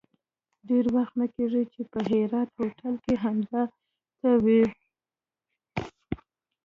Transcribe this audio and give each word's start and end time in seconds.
ډېر 0.69 0.85
وخت 0.95 1.13
نه 1.21 1.27
کېږي 1.35 1.63
چې 1.73 1.81
په 1.91 1.99
هرات 2.09 2.49
هوټل 2.57 2.93
کې 3.03 3.13
همدا 3.23 3.63
ته 4.19 4.29
وې. 4.43 4.63